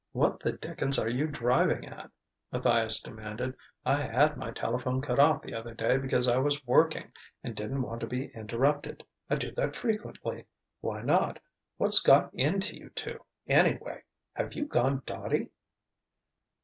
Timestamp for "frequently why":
9.75-11.03